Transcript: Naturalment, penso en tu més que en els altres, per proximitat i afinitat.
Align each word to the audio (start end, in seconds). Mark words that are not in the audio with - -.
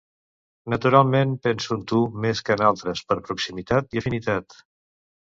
Naturalment, 0.73 1.33
penso 1.47 1.75
en 1.75 1.83
tu 1.91 1.99
més 2.23 2.41
que 2.47 2.55
en 2.55 2.63
els 2.69 2.69
altres, 2.69 3.03
per 3.11 3.17
proximitat 3.27 3.93
i 3.99 4.03
afinitat. 4.03 4.57